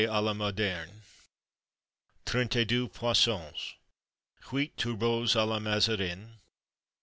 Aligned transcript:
à 0.09 0.19
la 0.23 0.33
Moderne. 0.33 0.89
Trente 2.25 2.65
deux 2.65 2.87
Poissons. 2.87 3.53
Huit 4.51 4.75
Turbots 4.75 5.37
à 5.37 5.45
la 5.45 5.59
Mazarin. 5.59 6.27